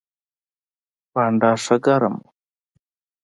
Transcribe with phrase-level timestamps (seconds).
[1.13, 2.25] بانډار ښه ګرم و.